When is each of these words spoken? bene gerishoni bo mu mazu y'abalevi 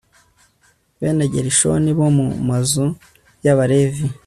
bene 0.99 1.25
gerishoni 1.33 1.89
bo 1.97 2.07
mu 2.17 2.25
mazu 2.47 2.85
y'abalevi 3.43 4.05